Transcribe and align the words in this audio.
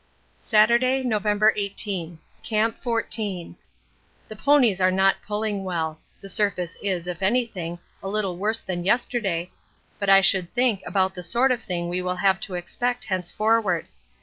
Saturday, 0.41 1.03
November 1.03 1.53
18. 1.55 2.17
Camp 2.41 2.75
14. 2.79 3.55
The 4.29 4.35
ponies 4.35 4.81
are 4.81 4.89
not 4.89 5.17
pulling 5.27 5.63
well. 5.63 5.99
The 6.21 6.27
surface 6.27 6.75
is, 6.81 7.05
if 7.05 7.21
anything, 7.21 7.77
a 8.01 8.09
little 8.09 8.35
worse 8.35 8.61
than 8.61 8.83
yesterday, 8.83 9.51
but 9.99 10.09
I 10.09 10.21
should 10.21 10.51
think 10.55 10.81
about 10.87 11.13
the 11.13 11.21
sort 11.21 11.51
of 11.51 11.61
thing 11.61 11.87
we 11.87 11.99
shall 11.99 12.15
have 12.15 12.39
to 12.39 12.55
expect 12.55 13.05
henceforward. 13.05 13.85